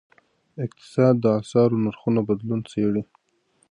[0.65, 3.03] اقتصاد د اسعارو نرخونو بدلون څیړي.